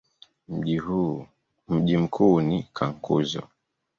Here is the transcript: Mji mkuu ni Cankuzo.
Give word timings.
Mji 1.69 1.97
mkuu 1.97 2.41
ni 2.41 2.63
Cankuzo. 2.73 3.43